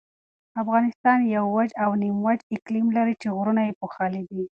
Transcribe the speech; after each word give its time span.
افغانستان 0.61 1.19
یو 1.35 1.45
وچ 1.55 1.69
او 1.83 1.91
نیمه 2.01 2.21
وچ 2.25 2.39
اقلیم 2.55 2.87
لري 2.97 3.15
چې 3.21 3.27
غرونه 3.37 3.61
یې 3.67 3.77
پوښلي 3.79 4.23
دي. 4.31 4.43